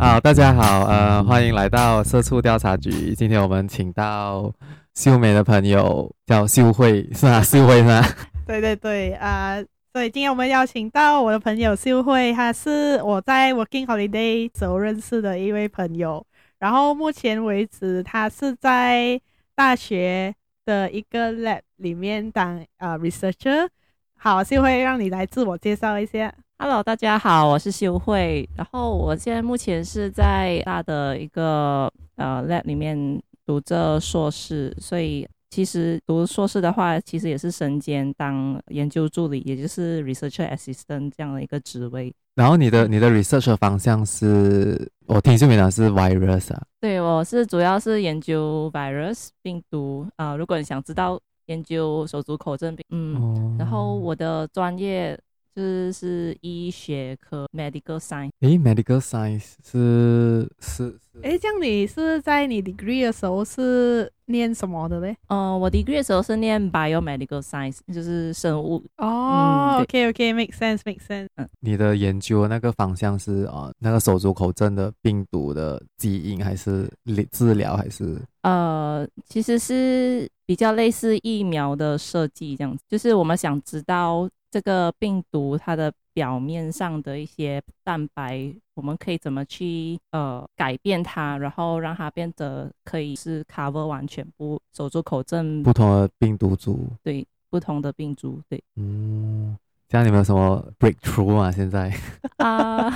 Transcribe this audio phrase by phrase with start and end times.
[0.00, 3.14] 好，大家好，呃，欢迎来到社畜调查局。
[3.14, 4.50] 今天我们请到
[4.94, 7.42] 秀美的朋友叫秀慧，是吗？
[7.42, 8.02] 秀慧吗？
[8.46, 16.24] 对对对，啊、呃，所以今天我们邀请到我的朋友秀慧，她是我在 Working Holiday 时候认识的一位朋友。
[16.58, 19.20] 然后目前为止，她是在
[19.54, 23.68] 大学的一个 lab 里面当呃 researcher。
[24.16, 26.32] 好，秀慧，让你来自我介绍一下。
[26.62, 28.46] Hello，大家好，我是修慧。
[28.54, 42.12] 然后我现在目前是在大的一个呃 lab 里面读着硕士，所以其实读硕士的话，其实也是身兼当研究助理，也就是 researcher assistant 这样的一个职位。
[42.34, 46.62] 然后你的你的 research 方向是，我听秀美讲是 virus 啊？
[46.78, 50.36] 对，我是主要是研究 virus 病毒啊、呃。
[50.36, 55.18] 如果你想知道研究手足口症病，嗯，哦、然后我的专业。
[55.60, 58.30] 就是是医学科 medical science。
[58.40, 61.20] 诶，medical science 是是是。
[61.20, 65.10] 诶，这样你是在你 degree 的时候是念什么的嘞？
[65.28, 68.82] 哦、呃，我 degree 的时候是念 biomedical science，就是生物。
[68.96, 71.28] 哦、嗯、，OK OK，make sense，make sense。
[71.36, 76.90] 嗯，你的研究的那个方向是啊、呃，那个手足口症的病毒的基因，还是
[77.30, 78.18] 治疗，还是？
[78.40, 84.26] 呃，其实是比较类似疫苗的设计这样子，就是我们想知道。
[84.50, 99.56] 这个病毒它的表面上的一些蛋白，我们可以怎么去呃改变它，然后让它变得可以是 cover 完全部手足口症不同的病毒株，对，不同的病毒，对，嗯，
[99.88, 101.52] 这样你们有什么 breakthrough 啊？
[101.52, 101.92] 现在
[102.38, 102.92] 啊。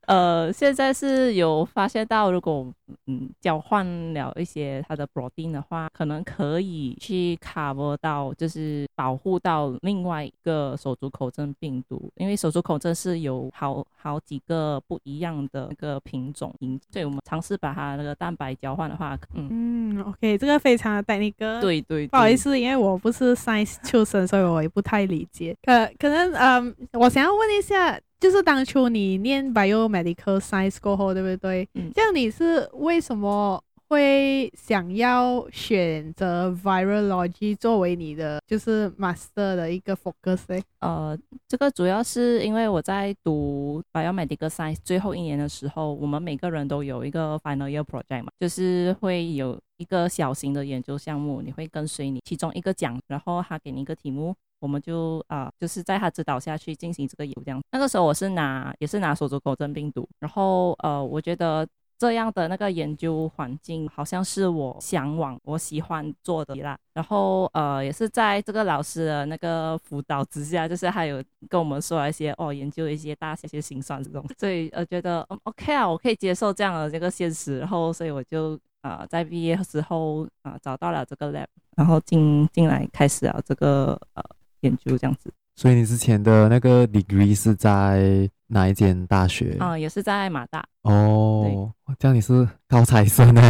[0.07, 2.67] 呃，现在是有发现到，如果
[3.07, 16.55] 嗯交换了一些它的 protein 的话，可能可以去 cover 到，就是保护到另外一个手足口症病毒，因为手足口症是有好好几个不一样的那个品种，
[16.93, 27.99] 所以我们尝试把它那个蛋白交换的话，嗯嗯，OK，这个非常的 technical，对，对对，不好意思，因为我不是 science 出身，所以我也不太理解，可可能嗯，我想要问一下。
[28.19, 31.69] 就是当初你念 biomedical science 过后，对不对？
[31.75, 40.61] 嗯，这样你是为什么会想要选择 virology 作为你的就是 master 的一个 focus 呢？
[40.81, 41.17] 呃，
[41.47, 54.35] 这个主要是因为我在读 biomedical science 最后一年的时候，我们每个人都有一个 final year project 嘛，就是会有一个小型的研究项目，你会跟随你其中一个讲，然后他给你一个题目。
[54.59, 57.43] 我们就啊、就是在他指导下去进行这个研究。
[57.45, 60.09] 这样，那个时候我是拿，也是拿手足口症病毒。
[60.19, 61.67] 然后呃，我觉得
[61.99, 66.77] 这样的那个研究环境，好像是我向往、我喜欢做的啦。
[66.95, 74.25] 然后呃，也是在这个老师的那个辅导之下，就是还有跟我们说一些哦，研究一些大一些心酸这种。
[74.39, 77.59] 所以呃，觉得嗯，OK 啊，我可以接受这样的这个现实。
[77.59, 81.47] 然后，所以我就呃，在毕业之后啊、找到了这个 lab，
[81.77, 84.23] 然后进进来开始了这个呃。
[84.67, 89.57] 研究这样子，所以你之前的那个 degree 是在哪一间大学？
[89.59, 90.65] 啊、嗯，也是在马大。
[90.83, 93.41] 哦，这样你是高材生呢？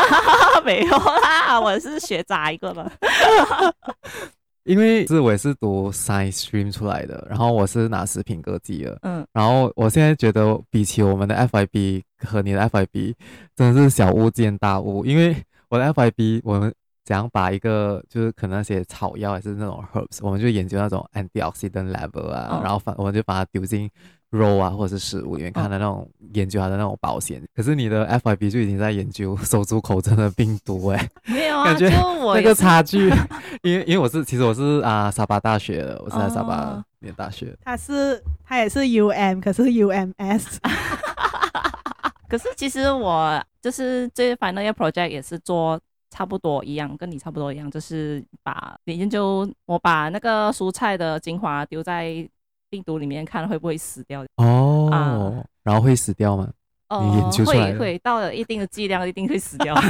[0.64, 2.90] 没有啦，我是学渣一个嘛。
[4.64, 8.98] 因为是我也是读 science stream 出来的，然后我是拿食品科技的。
[9.02, 13.14] 嗯，然后我现在觉得比起我们的 FIB 和你的 FIB，
[13.56, 15.04] 真的是小巫见大巫。
[15.04, 15.34] 因为
[15.68, 16.72] 我的 FIB 我们。
[17.10, 23.90] 怎样把一个就是可能那些草药还是那种 herbs，我们就研究那种 antioxidant level 啊，哦、然后反我们就把它丢进
[24.30, 27.42] 肉啊或者是食物里面，看的那种研究它的那种保鲜。
[27.42, 31.88] 哦、可是你的 FIB 就已经在研究手足口症的病毒哎、欸， 没有啊，感觉
[32.32, 33.08] 那个差距，
[33.62, 37.58] 因为因为我是其实我是啊沙巴大学的，我是在沙巴念大学。
[37.64, 40.58] 他是他也是 UM，可是 UMS。
[42.30, 45.80] 可是其实我就是这 final year project 也是做。
[46.10, 52.28] 差不多一样，跟你差不多一样，就是把研究我把那个蔬菜的精华丢在
[52.68, 54.24] 病毒里面，看会不会死掉。
[54.36, 56.48] 哦，嗯、然后会死掉吗？
[56.88, 59.74] 哦，你研究出来会会到了一定的剂量，一定会死掉。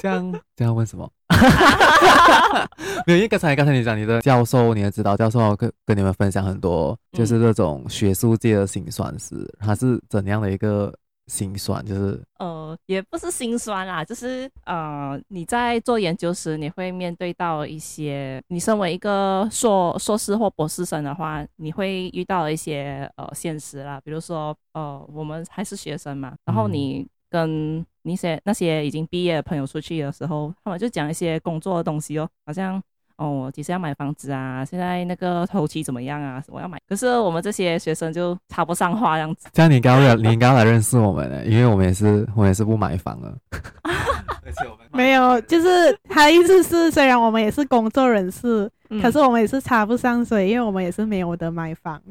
[0.00, 1.10] 这样这样问什么？
[3.06, 10.92] 没有，因为刚才刚才你讲你的教授，你的指导教授跟跟你们分享很多，就是这种学术界的辛酸史，他是怎样的一个？
[11.32, 32.82] 心酸就是呃，也不是心酸啦，就是呃，你在做研究时，你会面对到一些，你身为一个硕硕士或博士生的话，你会遇到一些呃现实啦，比如说呃，我们还是学生嘛，然后你跟那些那些已经毕业的朋友出去的时候，他们就讲一些工作的东西哦，好像。
[33.22, 34.64] 哦，我几时要买房子啊？
[34.64, 36.42] 现在那个头期怎么样啊？
[36.48, 36.76] 我要买。
[36.88, 39.46] 可是我们这些学生就插不上话，这样子。
[39.52, 43.32] 这样你应该来， 你应该来认识我们呢，因为我们也是，我们也是不买房的。
[44.90, 52.00] 没有，就是他的意思是，虽然我们也是工作人士，嗯、可是我们也是插不上水，因为我们也是没有得买房。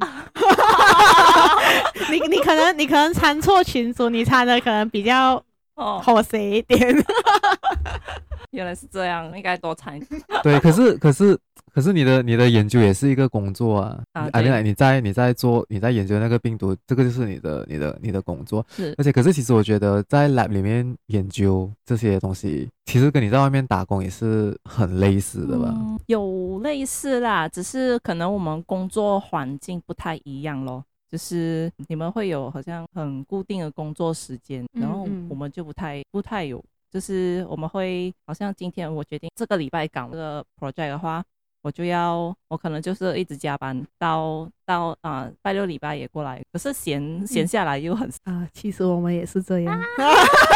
[2.10, 5.40] 你你可能你可能参错群组，你参的可能比较
[5.76, 6.80] 哦好谁一点。
[8.52, 9.98] 原来是这样，应该多参。
[10.42, 11.38] 对，可是可是。
[11.74, 18.62] 可是你的你的研究也是一个工作啊，啊，你你在你在做你在研究那个病毒，这个就是你的你的你的工作。
[18.68, 25.72] 是，而且可是其实我觉得在 lab 里面研究这些东西，其实跟你在外面打工也是很类似的吧？
[25.74, 30.84] 嗯，有类似啦，只是可能我们工作环境不太一样咯。
[31.12, 41.22] 就是你们会有好像很固定的工作时间，然后我们就不太不太有，就是我们会好像今天我决定这个礼拜搞这个 project 的话。
[41.64, 48.48] 我就要，我可能就是一直加班到到啊、呃，拜六礼拜也过来，可是闲闲下来又很啊、呃。
[48.52, 49.80] 其实我们也是这样，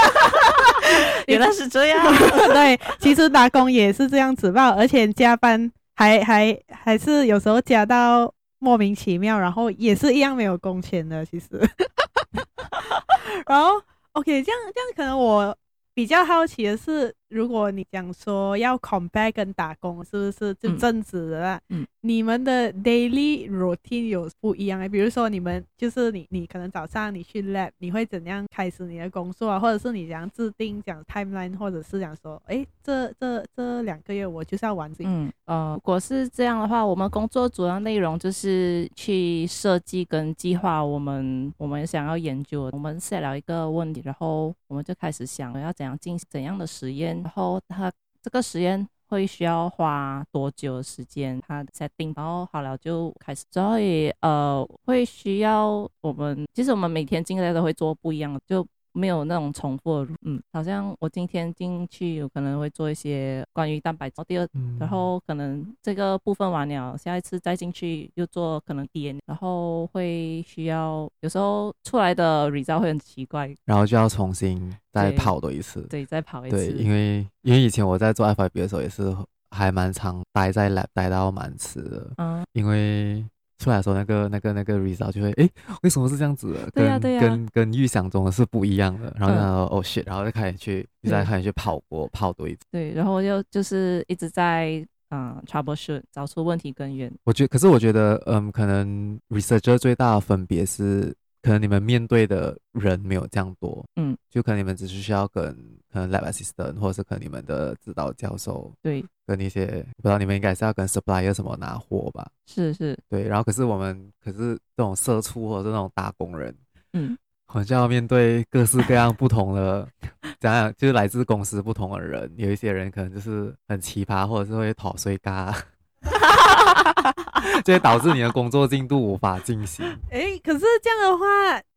[1.28, 2.04] 原来是这样。
[2.52, 11.24] 对，其实打工也是这样子吧，而且加班还还还是有时候加到莫名其妙，然后也是一样没有工钱的。
[11.26, 11.48] 其实，
[13.46, 13.82] 然后
[14.12, 15.56] OK，这样这样可能我。
[15.96, 21.60] 比较好奇的是，如果你讲说要 compare 跟打工，是不是就正职的啦？
[21.70, 29.58] 嗯，你们的 daily routine 有不一样诶，比如说你们就是你，你可能早上你去 lab，你会怎样开始你的工作啊？
[29.58, 35.04] 或者是你怎样制定讲 timeline，或者是讲说，诶，这这这两个月我就是要完成。
[35.06, 47.92] 嗯，呃，如果是这样的话，我们工作主要内容就是去设计跟计划我们我们想要研究，我们 set 了一个问题，然后我们就开始想要怎样进行怎样的实验，然后它
[48.22, 58.66] 这个实验会需要花多久时间，它 setting，然后好了就开始，所以呃会需要我们，其实我们每天进来都会做不一样的，就。
[58.96, 79.14] 没有那种重复的，嗯，好像我今天进去有可能会做一些关于蛋白质，第二，嗯、然后可能这个部分完了，下一次再进去又做可能 DNA，然后会需要有时候出来的 result 会很奇怪，然后就要重新再跑多一次，对，对，再跑一次，对，因为因为以前我在做 FIB 的时候也是
[79.50, 83.24] 还蛮常待在 lab 待到蛮迟的，嗯，因为。
[83.58, 85.50] 出来的时候，那个那个那个 result 就会，诶，
[85.82, 86.70] 为什么是这样子的？
[86.72, 89.14] 对呀对呀，跟跟预想中的是不一样的。
[89.18, 92.60] 然后然后哦 shit，然后就开始去，就在开始去跑过跑多一次。
[92.70, 97.12] 对，然后就就是一直在嗯 troubleshoot 找出问题根源。
[97.24, 101.14] 我觉得，可是我觉得，嗯，可能 researcher 最大的分别是。
[101.46, 105.56] 可能你们面对的人没有这样多，嗯，就可能你们只是需要跟
[105.92, 109.64] 可能 lab assistant，或者是可能你们的指导教授，对，跟一些
[109.96, 112.28] 不知道你们应该是要跟 supplier 什么拿货吧？
[112.46, 113.28] 是是，对。
[113.28, 116.52] 然后可是我们可是这种社畜或者是那种打工人，
[116.94, 119.88] 嗯，好像要面对各式各样不同的，
[120.40, 125.56] 讲讲就是来自公司不同的人，有一些人可能就是很奇葩，或者是会讨碎嘎。
[127.64, 129.84] 就会导致你的工作进度无法进行。
[130.10, 131.24] 哎、欸，可是这样的话，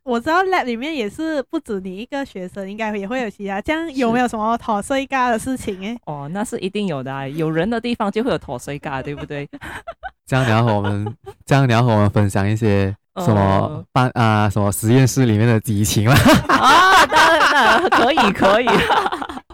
[0.03, 3.61] 我知道 lab 里面也是不止你一个学生，应该也会有其他。
[3.61, 5.83] 这样有没有什么妥碎嘎的事情？
[5.85, 9.47] 哎，哦，那是一定有的啊，有人的地方就会有妥碎嘎，对不对？
[10.27, 16.13] 这样你要和我们， 这样你要和我们分享一些什么办、呃、啊，什么实验室里面的激情吗？
[16.49, 18.67] 啊， 当然，可以，可以。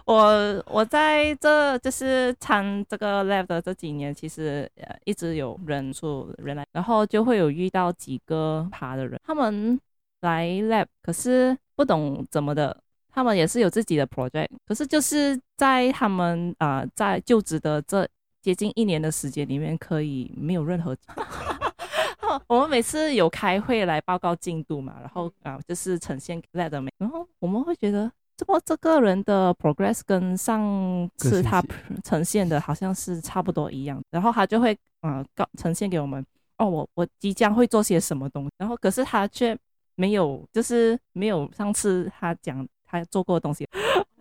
[0.05, 9.79] 我我在这就是参这个 lab 的这几年，其实呃一直有人数人来，然后就会有遇到几个爬的人，他们
[10.21, 18.07] 来 lab，可是不懂怎么的，他们也是有自己的 project，可是就是在他们啊、在就职的这
[18.43, 20.95] 接近一年的时间里面，可以没有任何，
[22.45, 28.11] 我们每次有开会来报告进度嘛，然后啊、就是呈现 lab 的美，然后我们会觉得。
[28.37, 31.63] 这不，这个人的 progress 跟上次他
[32.03, 36.25] 呈现的好像是差不多一样，然后他就会嗯告呈现给我们
[36.57, 39.57] 哦，我我即将会做些什么东西，然后可是他却
[39.95, 43.65] 没有，就是没有上次他讲他做过的东西，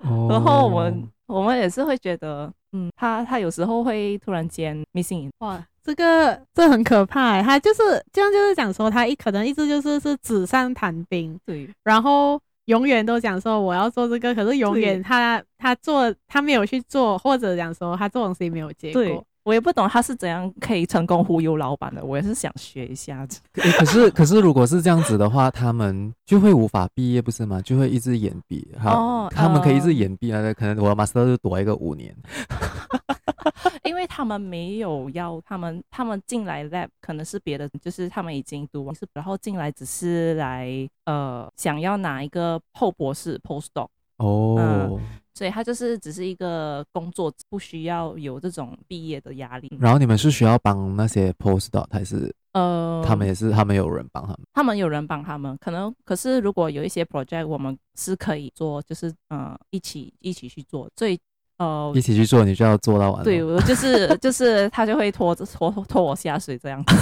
[0.02, 12.40] 哦、 然后我们我们也是会觉得，嗯，他他有时候会突然间 missing，哇，这个这很可怕哎，他就是这样，就是讲说他一可能一直就是是纸上谈兵，对，然后。
[12.66, 19.02] 永远都讲说我要做这个，可是永远他他做他没有去做，或者讲说他做东西没有结果。
[19.02, 23.40] 对，我也不懂他是怎样可以成功忽悠老板的，我也是想学一下子。
[23.61, 27.61] 欸、可是可是如果是这样子的话，他们就会无法毕业，不是吗？
[27.61, 28.66] 就会一直延毕。
[28.83, 32.14] 哦，他们可以一直延毕啊，呃、可能我的 master 就躲一个五年。
[33.82, 45.00] 因为他们没有要他们，他们进来 lab 可能是别的，就是他们已经读完，然后进来只是来呃想要拿一个后博士 postdoc 哦、嗯，
[45.34, 49.70] 所以他就是只是一个工作，不需要有这种毕业的压力。
[49.80, 54.38] 然后你们是需要帮那些 postdoc 还是呃他们也是他们有人帮他们？
[54.52, 61.18] 他们有人帮他们，可能可是如果有一些 project 我们是可以做，就是呃一起一起去做，所以。
[61.58, 63.23] 哦、呃，一起去做，你就要做到完。
[63.23, 66.94] 对，我就是就是他就会拖着拖拖我下水这样子。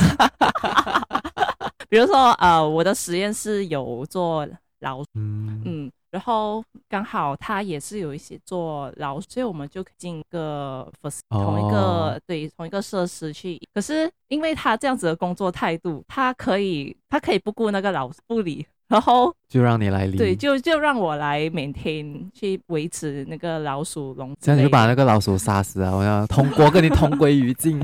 [1.89, 4.49] 比如说，呃，我的实验室有做
[4.81, 10.91] 老鼠，嗯，嗯，然后刚好他也是有一些做老鼠，所以我们就进个
[11.29, 13.61] 同一个、哦、对同一个设施去。
[13.75, 18.67] 可是因为他这样子的工作态度，他可以他可以不顾那个老鼠不理。
[18.93, 25.91] 然后就让你来理，对，就就让我来每天去维持那个老鼠笼，这样你就把那个老鼠杀死啊！
[25.97, 27.83] 我要同国跟你同归于尽，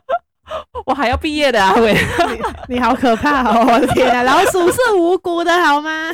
[0.84, 1.72] 我还要毕业的啊！
[1.76, 1.94] 伟，
[2.68, 3.64] 你，你好可怕哦！
[3.66, 6.12] 我的天啊，老鼠是无辜的好吗？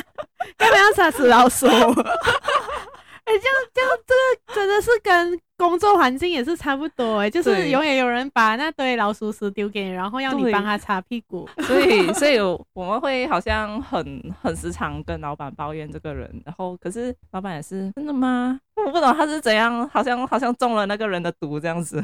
[0.57, 1.67] 干嘛要杀死老鼠？
[1.67, 11.47] 哎、欸，这样这样，这个真的是跟工作环境也是差不多哎、欸，就是永远有人把那堆老鼠屎丢给你，然后要你帮他擦屁股。
[11.63, 12.37] 所以，所以
[12.73, 18.59] 我们会好像很很时常跟老板抱怨这个人，然后可是老板也是真的吗？
[18.75, 22.03] 我不懂他是怎样，好像好像中了那个人的毒这样子。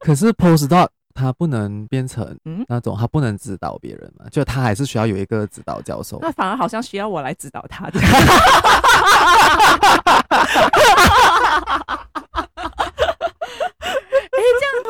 [0.00, 2.36] 可是 postdoc 他不能变成
[2.68, 6.18] 那种，他不能指导别人嘛，就他还是需要有一个指导教授。
[6.20, 8.10] 那反而好像需要我来指导他这样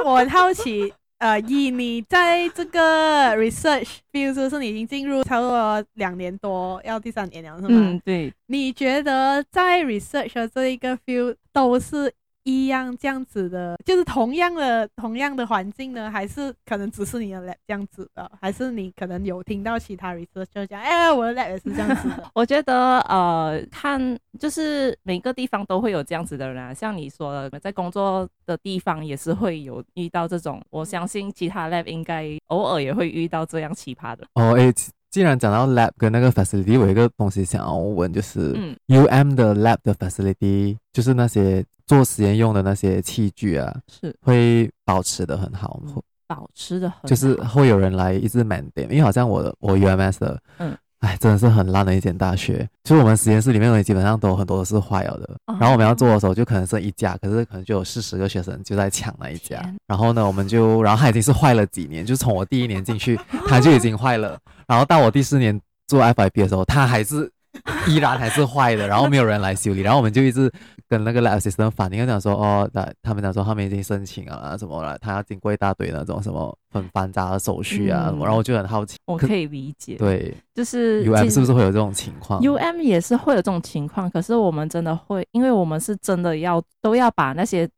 [0.04, 7.68] 我很好奇，呃，以你在这个 research，比如说是你已经进入差不多两年多，要第三年了，是吗？
[7.70, 8.32] 嗯，对。
[8.46, 12.12] 你觉得在 research 的这一个 field 都是？
[12.50, 22.30] 一样这样子的，就是同样的同样的环境呢，还是可能只是你的 lab 这样子的，还是你可能有听到其他 research 就讲，哎、欸，我的 lab 也是这样子的。
[22.34, 34.26] 我觉得呃，看就是每个地方都会有这样子的人啊，像你说的，在工作的地方也是会有遇到这种，我相信其他 lab 应该偶尔也会遇到这样奇葩的。
[34.34, 34.72] 哦，哎。
[35.10, 38.54] 既然讲到 lab 跟那个 facility，我有一个东西想要问，就是
[38.86, 45.94] UM 的 lab 的 facility，就是那些做实验用的那些器具啊，是会保持的很好吗？
[46.28, 50.76] 保持的很好，就是会有人来一直 maintain，因为好像我的我 UMS 的，嗯。
[51.00, 52.68] 哎，真的是很烂的一间大学。
[52.84, 55.34] 就是我们实验室里面东西基本上都很多都是坏了的。
[55.58, 59.64] 然后我们要做的时候，就可能剩一架，可是可能就有四十个学生就在抢那一架。
[59.86, 64.38] 然后呢，我们就，然后它已经是坏了几年，就是从我第一年进去， 它就已经坏了。
[64.70, 67.28] 然后到我第四年做 FIP 的时候，它还是
[67.88, 68.86] 依然还是坏的。
[68.88, 70.48] 然后没有人来修理，然后我们就一直
[70.88, 76.56] 跟那个 lab assistant 反映，讲说哦，那他们讲说他们已经申请啊什么了，他要经过一大堆那种什么。
[76.72, 87.68] 很繁杂的手续啊，嗯、然后我就很好奇，我可以理解，对，就是 U M 是不是会有这种情况？U M 也是会有这种情况，可是我们真的会，因为我们是真的要都要把那些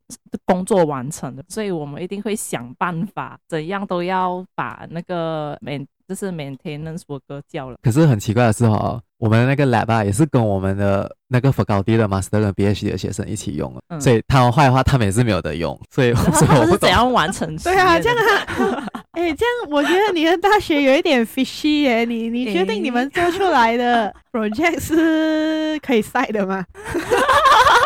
[0.45, 7.77] 工作完成的，所以我们一定会想办法，怎样都要把那个 main 就是 maintenance worker 叫了。
[7.83, 17.57] 可是很奇怪的是哈，我们的那个 lab 啊，也是跟我们的那个 faculty 的 master 跟 PhD 的学生一起用了，嗯、所以他们坏的话，他们也是没有得用， 所以 所以我是怎样完成？
[17.57, 18.19] 对啊，这样。
[19.13, 22.05] 哎、欸，这样我觉得你的大学有一点 fishy 耶。
[22.05, 26.65] 你你确定你们做出来的 project 是可以晒的吗？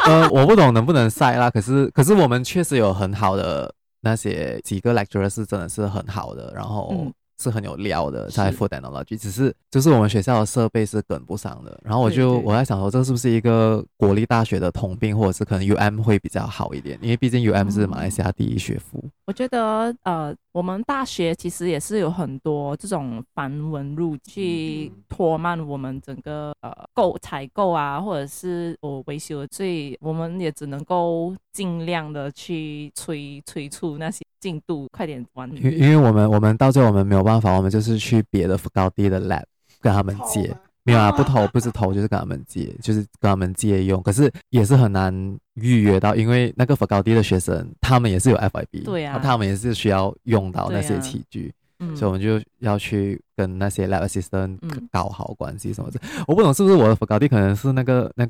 [0.07, 1.49] 呃，我不懂能不能晒啦。
[1.51, 7.07] 可是可是我们确实有很好的那些几个 lecturer 是真的是很好的，然后。
[7.39, 11.79] 嗯是很有料的，在 Food Technology，只是就是我们学校的设备是跟不上的。
[11.85, 16.99] 然后我就我在想说，这是不是一个国立大学的通病，或者是可能 UM 会比较好一点？
[17.03, 19.05] 因为毕竟 UM 是马来西亚第一学府。
[19.27, 34.21] 我觉得呃，我们大学其实也是有很多这种繁文缛去拖慢我们整个呃购采购啊，或者是我维修，所以我们也只能够尽量的去催催促那些。
[34.39, 39.43] 进度快点完，因因为我们我们到最后我们没有办法，我们就是去别的高低的 lab
[39.81, 45.13] 跟他们借，没有啊，不投不是投就是跟他们借，就是跟他们借用，可是也是很难
[45.55, 51.53] 预约到，因为那个高低的学生他们也是有 FIB，对啊，他们也是需要用到那些器具。
[51.79, 54.59] 嗯、所以我们就要去跟那些 lab assistant
[54.91, 56.01] 搞好关系什么的。
[56.05, 58.27] 嗯、我不懂是不是我的 faculty 可能是那个那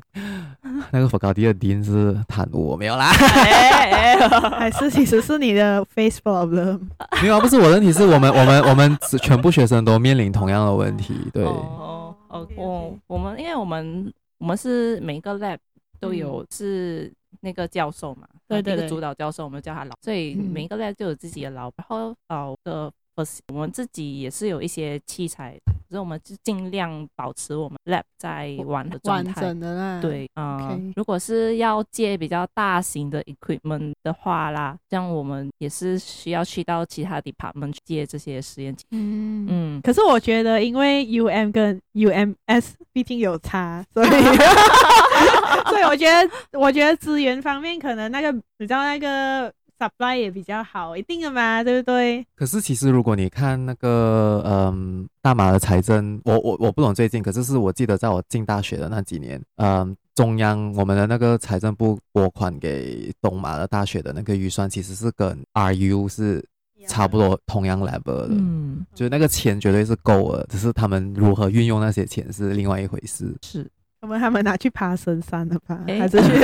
[0.91, 3.11] 那个 faculty 的 dean 是贪污，没有啦。
[4.57, 6.81] 还是其实是你的 face problem？
[7.21, 11.13] 没有啊，不是我的问题，是我们我们我们全部学生都面临同样的问题。
[11.33, 15.57] 对，哦哦，我我们因为我们我们是每一个 lab。
[15.99, 22.91] 都有是那个教授嘛，对对，那个主导教授，我们叫他老，所以每一个 lab 就有自己的老，然后老的。
[23.51, 25.59] 我们自己也是有一些器材，
[25.89, 29.53] 所以我们就尽量保持我们 lab 在玩的状态。
[30.01, 30.93] 对，嗯、呃，Okay.
[30.95, 38.85] 如果是要借比较大型的 equipment 的话啦，这样我们也是需要去到其他 department 去借这些实验器。
[38.91, 39.81] 嗯嗯。
[39.81, 44.09] 可是我觉得，因为 UM 跟 UMS 毕竟有差，所以
[45.69, 46.29] 所以我觉得，
[46.59, 49.53] 我觉得资源方面可能那个，你知道那个。
[49.79, 52.25] Supply 也比较好，一定的嘛，对不对？
[52.35, 66.43] 可是其实如果你看那个，嗯，大马的财政，我我我不懂最近，可是是我记得在我进大学的那几年，嗯，中央我们的那个财政部拨款给东马的大学的那个预算，其实是跟 RU 是
[66.87, 73.35] 差不多同样 level 的，嗯，就是那个钱绝对是够了，只是他们如何运用那些钱是另外一回事。
[73.43, 73.69] 是，
[74.01, 75.79] 他们他们拿去爬深山了吧？
[75.87, 76.27] 欸、还是去？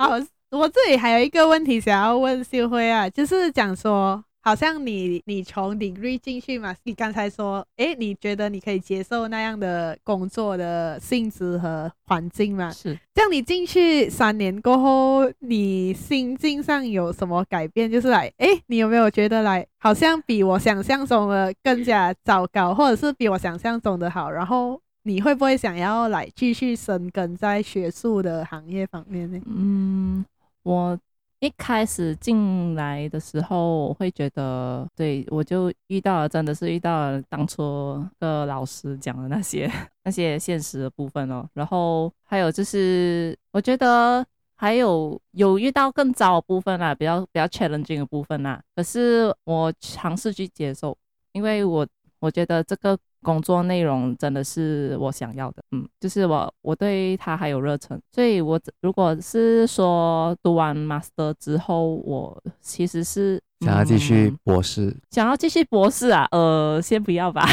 [0.00, 0.08] 好，
[0.50, 12.70] 我这里还有一个问题想要问秀辉啊，就是讲说，好像你你从 degree 进去嘛，你刚才说，诶，你觉得你可以接受那样的工作的性质和环境嘛？
[12.70, 17.90] 是，这样你进去三年过后，你心境上有什么改变？
[17.90, 24.30] 就是来，诶，你有没有觉得来，好像比我想象中的更加糟糕，或者是比我想象中的好？
[24.30, 24.80] 然后。
[25.02, 29.40] 你会不会想要来继续深耕在学术的行业方面呢？
[29.46, 30.24] 嗯，
[30.62, 30.98] 我
[31.38, 39.70] 一开始进来的时候，我会觉得，对，我就遇到了，真的是遇到了当初个老师讲的那些
[40.04, 41.48] 那些现实的部分哦。
[41.54, 44.22] 然后还有就是，我觉得
[44.54, 48.62] 还有有遇到更糟的部分啦，比较比较 challenging 的部分啦。
[48.76, 50.94] 可是我尝试去接受，
[51.32, 51.86] 因为我
[52.20, 52.96] 我觉得这个。
[53.22, 67.44] 工作内容真的是我想要的，嗯，就是我我对他还有热忱，所以我如果是说读完 master 之后，我其实是想要继续博士，嗯，想要继续博士啊，呃，先不要吧，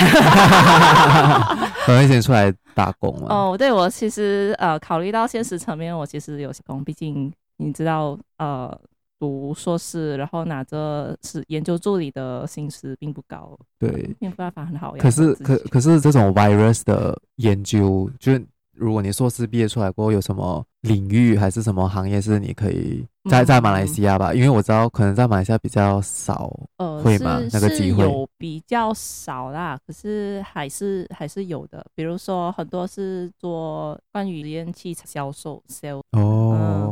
[1.85, 3.27] 可能先出来打工了。
[3.27, 8.73] 哦，对，我其实呃考虑到现实层面，我其实有些工，毕竟你知道呃。
[9.19, 14.93] 读硕士，然后拿着是研究助理的薪资并不高，对，没有办法很好。
[14.99, 24.31] 可是可可是这种 virus 的研究，就是如果你硕士毕业出来过后，有什么领域还是什么行业是你可以在在马来西亚吧？
[24.31, 27.41] 嗯、因为我知道可能在马来西亚比较少，呃，会吗？
[27.51, 31.83] 那个机会有比较少啦，可是还是还是有的。
[31.95, 36.53] 比如说很多是做关于实验器销售 sales 哦。
[36.59, 36.86] 嗯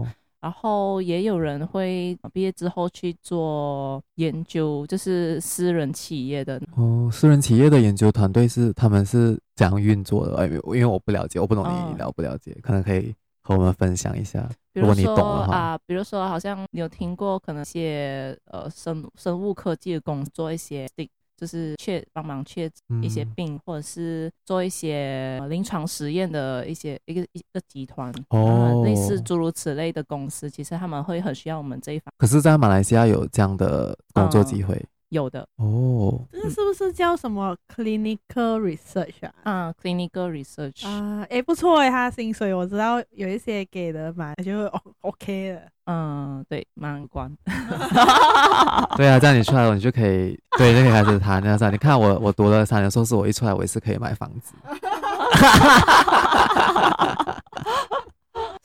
[0.45, 7.09] 然后也有人会毕业之后去做研究，就是私人企业的哦。
[7.11, 10.47] 私人企业的研究团队是他们是怎样运作的？
[10.47, 14.47] 因为我不了解，我不懂你了不了解，哦、可能可以和我们分享一下。
[14.75, 20.87] 如果你懂的话啊，比如说好像你有听过，可能一些呃生生物科技的工作一些。
[21.37, 22.69] 就是去帮忙去
[23.01, 32.11] 一些病，嗯、或者是做一些临床实验的一些一个一个集团哦，类似诸如此类的公司，其实他们会很需要我们这一方。
[32.17, 34.75] 可是，在马来西亚有这样的工作机会？
[34.75, 39.31] 嗯有的哦，这是不是叫什么 clinical research 啊？
[39.43, 44.69] 嗯，clinical research 啊，诶、欸，不错诶，他薪水我知道有一些给的蛮就
[45.01, 45.61] OK 的。
[45.85, 47.31] 嗯，对，蛮关。
[48.97, 51.69] 对啊，这样你出来了，你就可以对，就可以开始谈那啥。
[51.69, 54.55] 你看我，我读了三年硕士，我一出来，我也是可以买房子。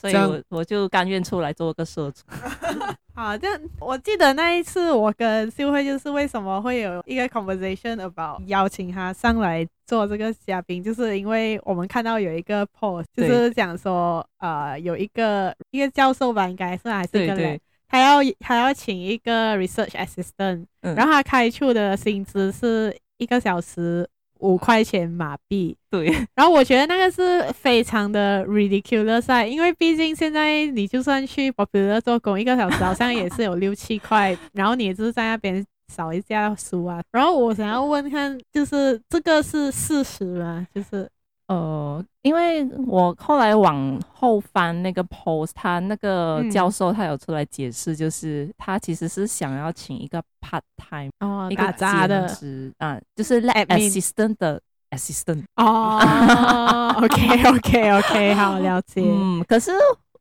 [0.01, 2.25] 所以我我就甘愿出来做个社畜。
[3.21, 24.09] 好，这样我记得那一次我跟秀慧就是为什么会有一个 conversation about 邀请他上来做这个嘉宾，就是因为我们看到有一个 post，就是讲说呃有一个一个教授吧，应该是还是一个人，他要他要请一个 research assistant，嗯，然后他开出的薪资是一个小时。
[24.41, 26.07] 五块钱马币，对。
[26.35, 37.01] 然后我觉得那个是非常的 ridiculous，因为毕竟现在你就算去 Popular 做工，一个小时 好像也是有六七块，然后你也是在那边扫一下书啊。
[37.13, 40.67] 然后我想要问看，就是这个是事实吗？
[40.75, 41.09] 就是。
[41.51, 51.89] 呃，因为我后来往后翻那个 post，他那个教授他有出来解释，就是他其实是想要请一个 part time，哦，一个兼
[52.29, 55.43] 职，啊，就是 lab assistant 的 assistant。
[55.57, 59.03] 哦， OK OK OK，好了解。
[59.05, 59.73] 嗯，可是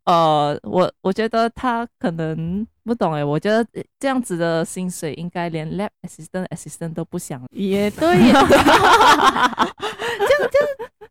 [0.06, 3.64] 呃，我我觉得他可能不懂哎，我觉得
[4.00, 7.40] 这样子的薪水应该连 lab assistant assistant 都不想。
[7.52, 8.48] 也对，这样
[10.18, 10.68] 这样。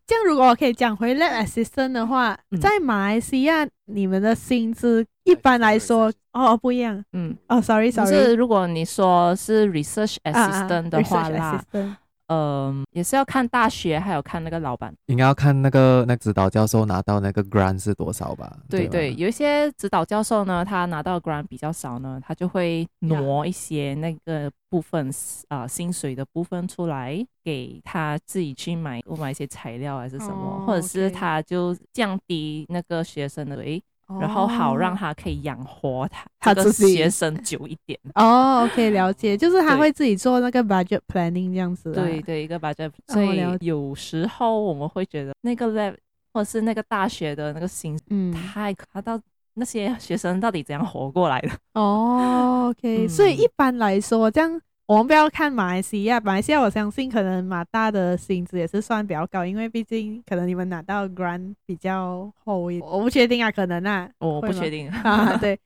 [0.09, 7.37] 这样如果我可以讲回 lab assistant 的话，嗯、在马来西亚你们的薪资一般来说哦不一样，嗯。
[7.47, 11.63] 哦 sorry sorry，是如果你说是 research assistant 的话啦。
[11.71, 11.97] 啊
[12.29, 18.55] 嗯，也是要看大学，还有看那个老板，应该要看那个那指导教授拿到那个 grant 是多少吧？
[18.69, 25.09] 对对，有一些指导教授呢，他拿到 grant 比较少呢，他就会挪一些那个部分
[25.47, 33.81] 啊、呃、薪水的部分出来给他自己去买，购买一些材料还是什么，oh, 或者是他就降低那个学生的诶。
[34.19, 37.99] 然后好让他可以养活他他的学生久一点。
[38.15, 45.95] 哦，OK 了解， 就是他会自己做那个 budget planning 这样子，对对，一个 budget，所以有时候我们会觉得那个 lab
[46.33, 48.31] 或者是那个大学的那个薪嗯。
[48.33, 49.19] 太可怕，到
[49.55, 51.49] 那些学生到底怎样活过来的？
[51.73, 54.59] 哦，OK，所以一般来说这样。
[54.89, 64.89] 我们不要看马来西亚，马来西亚我相信可能马大的薪资也是算比较高，因为毕竟可能你们拿到 grant 比较厚一点，我不确定啊，可能啊，我不确定。
[64.89, 65.59] 啊，对。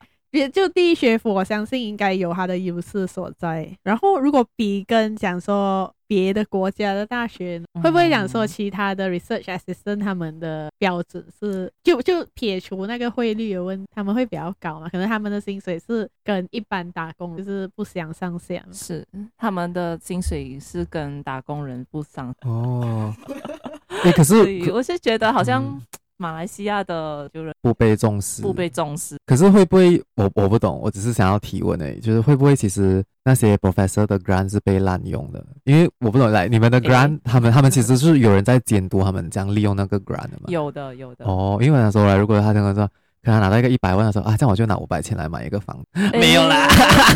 [0.51, 3.69] 就第一学府，我相信应该有它的优势所在。
[3.83, 14.89] 然后，如果比跟讲说别的国家的大学，会不会讲说其他的 research assistant 他们的标准是就就撇除那个汇率的问题，他们会比较高嘛？
[14.89, 18.63] 可能他们的薪水是跟一般打工就是不相上下。
[18.71, 19.05] 是，
[19.37, 23.13] 他们的薪水是跟打工人不相哦。
[24.03, 24.33] 欸、可是
[24.71, 25.81] 我是觉得好像、嗯。
[26.23, 29.17] 马来西亚的就是不被重视，不被重视。
[29.25, 35.45] 可是会不会我我不懂，我只是想要提问而已，就是会不会其实那些 professor 的 grant 是被滥用的？
[35.65, 40.45] 因为我不懂，来你们的 grant，、欸、他们他们其实是有人在监督他们这样利用那个 grant 的吗？
[40.47, 41.25] 有的，有的。
[41.25, 42.89] 哦，因为那时候来，如果他这样说。
[43.25, 45.79] 可能拿到一个一百万的时候啊，这样我就拿五百千来买一个房
[46.11, 46.67] 没有啦。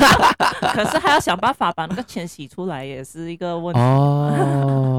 [0.74, 3.80] 可是还要想办法把那个钱洗出来，也是一个问题。
[3.82, 4.97] 哦，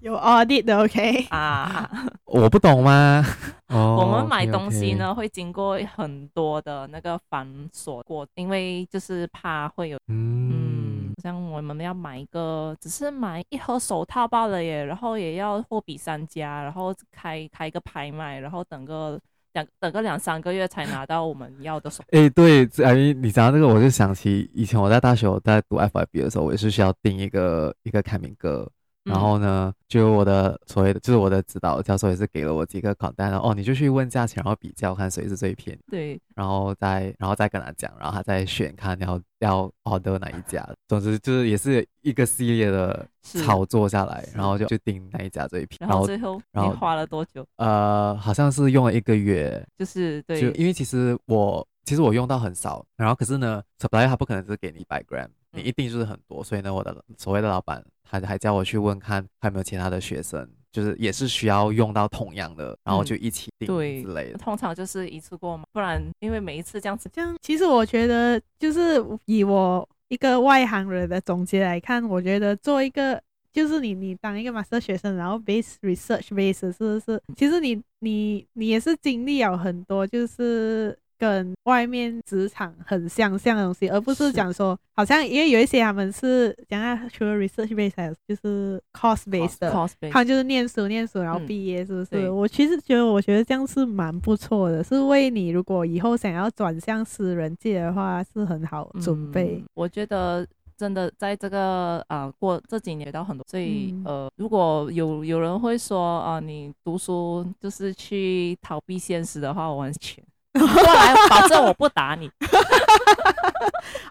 [0.00, 1.90] 有 audit 的 OK 啊？
[2.26, 3.24] 我不懂吗？
[3.68, 19.18] 哦，我们买东西呢，okay, okay 会经过很多的那个繁琐过，因为就是怕会有嗯，嗯，像我们要买一个，只是买一盒手套罢了耶，然后也要货比三家，然后开开一个拍卖，然后等个。
[19.52, 22.04] 两等个两三个月才拿到我们要的手。
[22.14, 28.70] 哎，对，哎，你讲到这个，我就想起以前我在大学我在读 FIB 的时候，我也是需要订一个一个凯明哥。
[29.10, 40.66] 然后呢，就我的所谓的，就是我的指导教授也是给了我几个考单，然后哦，你就去问价钱，然后比较看谁是最便宜，对，然后再然后再跟他讲，然后他再选看你要要 order 哪一家。
[40.88, 45.90] 总之就是也是一个系列的操作下来，然后就就订哪一家最便宜。
[45.90, 47.44] 然后最后你花了多久？
[47.56, 57.84] 呃，好像是用了一个月，就是对，就因为其实我其实我用到很少，然后可是呢，supplier 他不可能只给你一百 gram，你一定就是很多，所以呢，我的所谓的老板。
[58.12, 64.36] 还还叫我去问看还有没有其他的学生，就是也是需要用到同样的，然后就一起订之类的。
[64.36, 77.22] 嗯、通常就是一次过嘛，不然因为每一次这样子，这样其实我觉得就是以我一个外行人的总结来看，我觉得做一个就是你你当一个 master 学生，然后 base research base 是不是？
[77.36, 80.98] 其实你你你也是经历了很多，就是。
[81.20, 92.26] 跟外面职场很相像的东西，而不是讲说，是好像因为有一些他们是讲啊，除了 research base 还有就是 course base 的，course, course 他们就是念书念书然后毕业，是不是？
[92.26, 99.56] 嗯、我其实觉得，我觉得这样是蛮不错的，是为你如果以后想要转向私人界的话，是很好准备。
[99.60, 100.46] 嗯、我觉得
[100.78, 110.24] 真的在这个啊、呃、过这几年学到很多，所以、嗯、呃，如果有有人会说啊、呃，你读书就是去逃避现实的话，我完全。
[110.58, 112.30] 过来，保证我不打你。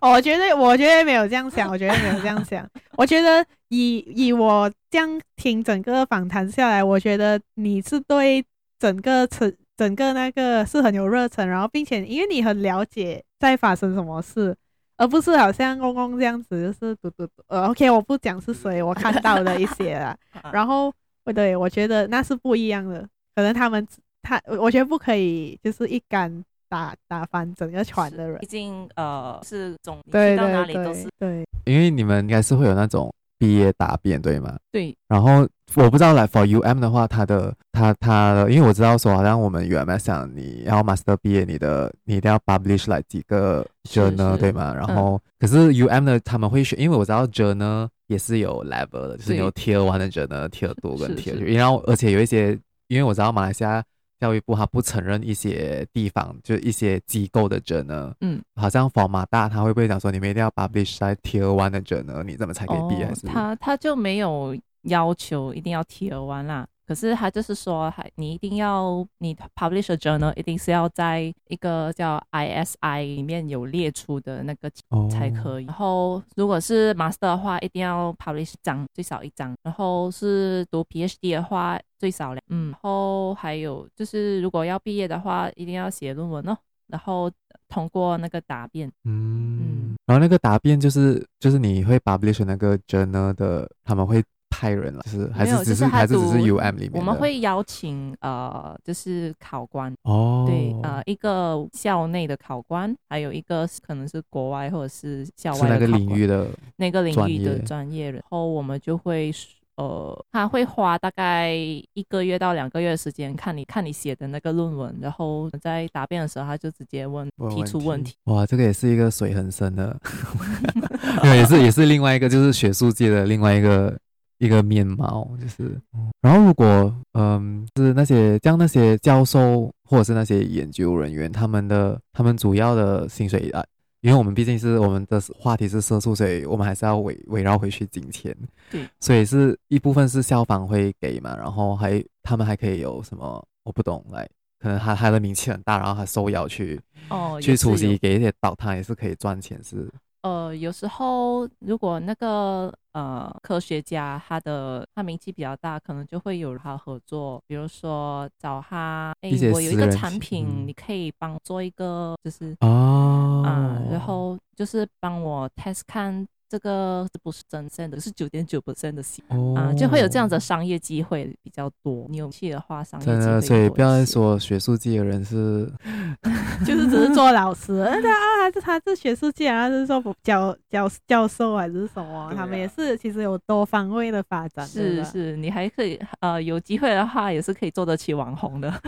[0.01, 2.65] 我觉得，我觉得没有这样想，我觉得没有这样想。
[2.95, 8.43] 我觉得以以我这样听整个访谈下来，我觉得你是对
[8.79, 14.55] 整个整整个那个是很有热忱，然后并且因为你很了解在发生什么事，
[14.95, 17.43] 而不是好像公公这样子，就是嘟嘟嘟。
[17.47, 20.15] 呃，OK，我不讲是谁，我看到的一些了。
[20.53, 20.93] 然后，
[21.35, 23.85] 对，我觉得那是不一样的，可能他们。
[24.21, 28.37] 他，我觉得不可以，就是一竿打打翻整个船的人。
[28.39, 31.45] 毕竟，呃，是总对到哪里都是对。
[31.65, 34.57] 因为你们应该是会有那种毕业答辩，对吗？
[34.71, 34.95] 对。
[35.07, 44.73] 然后我不知道来 for UM 的话，他的他他的，因为我知道说，好像我们 UM 想你要 master 毕业，你的你一定要 publish 来几个 journal，对吗？
[44.73, 53.83] 然后、嗯、可是 UM 的他们会选，因为我知道 journal 也是有 level 的，就是有 tier one 的 journal，tier two 跟 tier three，然后而且有一些，因为我知道马来西亚。
[54.19, 63.05] 教育部他不承认一些地方，就一些机构的 journal，嗯，好像佛马大他会不会讲说你们一定要 publish 在 tier one 的 journal，你怎么才可以毕业？
[63.05, 74.71] 哦、他他就没有要求一定要 tier one 啦，可是他就是说，还你一定要你 publish a journal 一定是要在一个叫 ISI 里面有列出的那个
[75.07, 75.65] 才可以。
[75.65, 79.55] 然后如果是 master 的话，一定要 publish 一张，最少一张。
[79.61, 82.43] 然后是读 PhD 的话，最少两。
[82.49, 86.57] 嗯，然后还有就是如果要毕业的话，一定要写论文哦。
[86.87, 87.29] 然后
[87.67, 109.31] 通过那个答辩，嗯，嗯，然后那个答辩就是就是你会 publish 那个 journal 的，他们会派人了，就是还是只是，就是还是只是 UM 里面，我们会邀请呃，就是考官哦，对，呃，一个校内的考官，还有一个可能是国外或者是校外那个领域的那个领域的专业人，然后我们就会。
[109.79, 118.13] 呃，他会花大概一个月到两个月的时间，看你看你写的那个论文，然后在答辩的时候，他就直接问，问提出问题。
[118.25, 119.97] 哇，这个也是一个水很深的，
[121.23, 123.97] 也是也是另外一个就是学术界的另外一个
[124.39, 125.79] 一个面貌，就是。
[126.21, 133.63] 然后如果嗯，是那些像那些教授或者是那些研究人员，他们的他们主要的薪水啊。
[134.01, 138.33] 因为我们毕竟是我们的话题是色素，所以我们还是要围围绕回去金钱。
[138.71, 144.25] 对，所以是一部分是消防会给嘛，然后还他们还可以有什么我不懂来，
[144.57, 149.91] 可能他他的名气很大，然后他受邀去哦去出席给一些导谈，也是可以赚钱是。
[150.21, 166.27] 呃，有时候如果那个呃科学家他的他名气比较大，可能就会有他合作，比如说找他，哎，我有一个产品，嗯、你可以帮做一个，就是哦，啊，然后就是帮我 test 看。
[166.49, 167.99] 这个不是真正的？
[167.99, 169.23] 是九点九 percent 的戏
[169.55, 172.07] 啊，就会有这样的商业机会比较多。
[172.09, 175.71] 你有气的话，商业机会真的，所以不要说学术界的人是，
[176.65, 182.19] 就是只是做老师，嗯， 他啊，他他是学术界啊，是说教教教授还是什么？
[182.19, 184.65] 啊、他们也是其实有多方位的发展。
[184.67, 188.73] 是是，你还可以呃，有机会的话也是可以做得起网红的。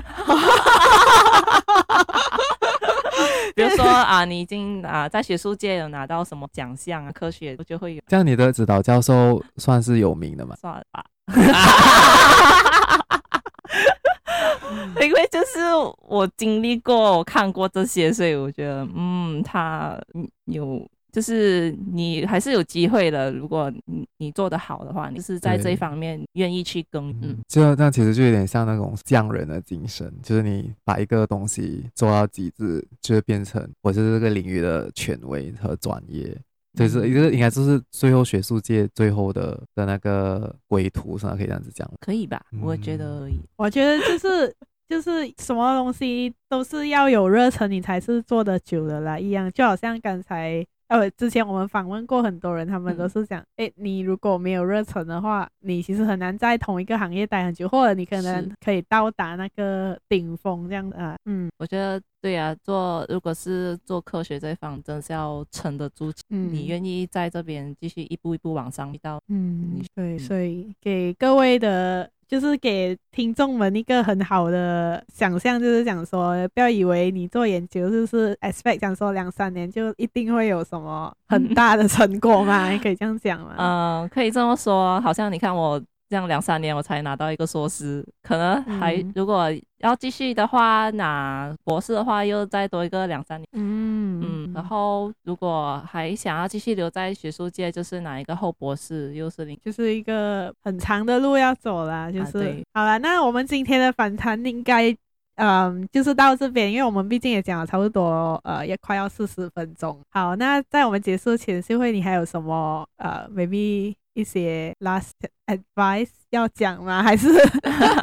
[3.56, 8.02] 比如说啊，你已经啊在学术界有拿到什么奖项啊，科学就会有。
[8.08, 10.56] 这样你的指导教授算是有名的吗？
[10.60, 11.06] 算了吧，
[15.02, 15.60] 因为就是
[16.08, 20.00] 我经历过，我看过这些，所以我觉得嗯，他
[20.46, 20.88] 有。
[21.12, 27.38] 就是你还是有机会的，如果你你做得好的话，你是在这一方面愿意去耕耘。
[27.50, 36.34] 就这样，其实就有点像那种匠人的精神，就是你把一个东西做到极致，就会变成我是这个领域的权威和专业。
[36.76, 41.36] 就是一个应该就是最后学术界最后的的那个归途，是吧？
[41.36, 42.42] 可以这样子讲，可以吧？
[42.62, 44.56] 我觉得，我觉得就是
[44.88, 49.20] 就是什么东西都是要有热忱，你才是做的久的啦。
[49.20, 50.66] 一样，就好像刚才。
[50.92, 61.16] 呃，之前我们访问过很多人，他们都是讲，哎、嗯，你如果没有热忱的话，你其实很难在同一个行业待很久，或者你可能可以到达那个顶峰这样的啊。
[61.24, 66.12] 嗯，我觉得对啊，做如果是做科学这一方，真是要撑得住。
[66.30, 69.20] 嗯，你愿意在这边继续一步一步往上到。
[69.28, 72.10] 嗯，对，所以给各位的。
[72.32, 83.56] 就是给听众们一个很好的想象，就是想说，不要以为你做研究就是 expect 讲说两三年就一定会有什么很 大的成果嘛，可以这样讲吗？
[83.58, 85.82] 嗯，可以这么说，好像你看我。
[86.12, 89.48] 这样两三年我才拿到一个硕士，可能还、嗯、如果
[89.78, 93.48] 要继续的话，拿博士的话又再多一个两三年。
[93.54, 102.12] 嗯嗯，然后如果还想要继续留在学术界，就是拿一个后博士，又是零就是一个很长的路要走啦。
[102.12, 102.40] 就是、
[102.74, 104.94] 啊、好了，那我们今天的访谈应该
[105.36, 109.98] 嗯就是到这边，因为我们毕竟也讲了差不多呃也快要四十分钟。
[110.10, 113.96] 好，那在我们结束前，秀慧你还有什么呃 maybe？
[114.14, 115.12] 一些 last
[115.48, 117.02] advice 要讲吗？
[117.02, 117.30] 还是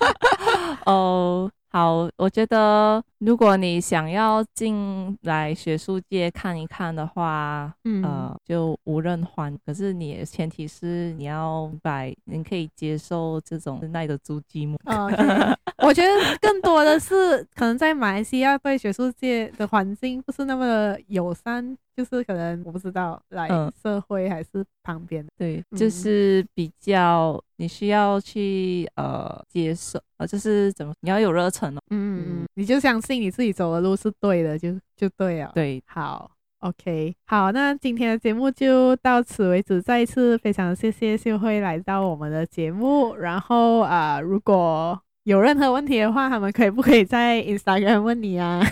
[0.86, 9.54] 哦，好，我觉得如果你想要进来学术界看一看的话，嗯，呃，就无任欢。
[9.66, 14.78] 可是你前提是你要明白，你可以接受这种耐得住寂寞。
[14.84, 15.54] Okay.
[15.84, 21.76] 我觉得更多的是可能在马来西亚对学术界的环境不是那么的友善。
[21.98, 23.48] 就是可能我不知道来
[23.82, 36.30] 社会还是旁边、嗯，对，就是比较你需要去呃接受，呃，就是怎么你要有热忱哦，嗯嗯，你就相信你自己走的路是对的，就就对了，对，好
[36.60, 44.96] ，OK，好，那今天的节目就到此为止，再一次非常谢谢秀慧来到我们的节目，然后啊、呃，如果
[45.28, 48.62] 有任何问题的话，他们可以不可以在 Instagram 问你啊？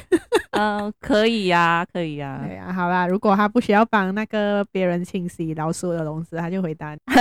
[0.52, 2.46] 嗯、呃，可以呀、啊，可以呀、啊。
[2.46, 6.96] 对呀，好啦，如果他不需要帮那个别人清洗老鼠的笼子，他就回答。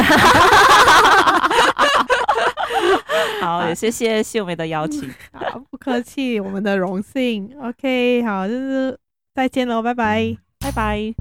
[3.42, 5.14] 好，也谢谢秀梅的邀请。
[5.36, 7.52] 好，不客气，我们的荣幸。
[7.62, 8.98] OK，好，就是
[9.34, 11.14] 再见喽，拜拜，拜拜，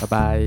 [0.00, 0.40] 拜拜。